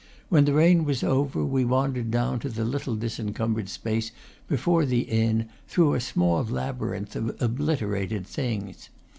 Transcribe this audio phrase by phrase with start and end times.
[0.29, 4.09] When the rain was over we wandered down to the little disencumbered space
[4.47, 8.89] before the inn, through a small labyrinth of obliterated things.